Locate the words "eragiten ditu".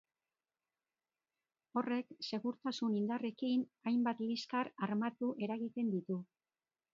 5.49-6.19